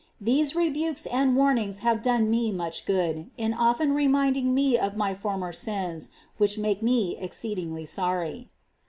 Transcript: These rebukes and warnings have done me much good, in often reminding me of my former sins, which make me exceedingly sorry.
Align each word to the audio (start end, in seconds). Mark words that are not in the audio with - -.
These 0.19 0.55
rebukes 0.55 1.05
and 1.05 1.35
warnings 1.37 1.81
have 1.85 2.01
done 2.01 2.31
me 2.31 2.51
much 2.51 2.87
good, 2.87 3.29
in 3.37 3.53
often 3.53 3.93
reminding 3.93 4.51
me 4.51 4.75
of 4.75 4.97
my 4.97 5.13
former 5.13 5.53
sins, 5.53 6.09
which 6.39 6.57
make 6.57 6.81
me 6.81 7.15
exceedingly 7.17 7.85
sorry. 7.85 8.49